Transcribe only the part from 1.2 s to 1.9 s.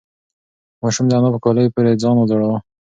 په کالیو